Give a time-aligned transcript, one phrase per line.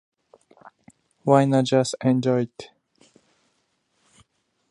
[1.25, 2.69] Why not just enjoy it?